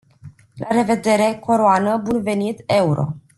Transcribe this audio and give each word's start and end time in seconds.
La 0.55 0.67
revedere, 0.69 1.37
coroană, 1.43 1.97
bun 1.97 2.21
venit, 2.23 2.63
euro. 2.65 3.13